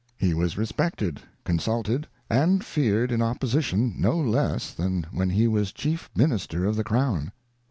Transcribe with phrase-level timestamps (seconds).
[0.17, 6.09] He was respected, consulted, and feared in opposition no less than when he was chief
[6.15, 7.31] Minister of the Crown.